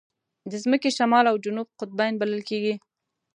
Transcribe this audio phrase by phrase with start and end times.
[0.49, 2.75] د ځمکې شمال او جنوب قطبین بلل کېږي.